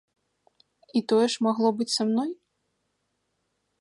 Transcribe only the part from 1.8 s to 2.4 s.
быць са мной?